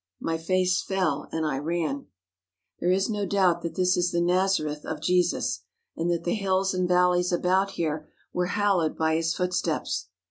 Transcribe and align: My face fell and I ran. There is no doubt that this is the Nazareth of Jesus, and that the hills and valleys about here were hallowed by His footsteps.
My 0.19 0.35
face 0.39 0.81
fell 0.81 1.29
and 1.31 1.45
I 1.45 1.59
ran. 1.59 2.07
There 2.79 2.89
is 2.89 3.07
no 3.07 3.23
doubt 3.23 3.61
that 3.61 3.75
this 3.75 3.95
is 3.95 4.09
the 4.09 4.19
Nazareth 4.19 4.83
of 4.83 4.99
Jesus, 4.99 5.59
and 5.95 6.09
that 6.09 6.23
the 6.23 6.33
hills 6.33 6.73
and 6.73 6.87
valleys 6.87 7.31
about 7.31 7.73
here 7.73 8.09
were 8.33 8.47
hallowed 8.47 8.97
by 8.97 9.13
His 9.13 9.35
footsteps. 9.35 10.07